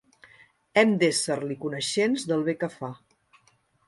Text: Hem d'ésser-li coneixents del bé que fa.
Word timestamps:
Hem 0.81 0.95
d'ésser-li 1.03 1.57
coneixents 1.65 2.25
del 2.31 2.41
bé 2.47 2.57
que 2.65 2.71
fa. 2.77 2.91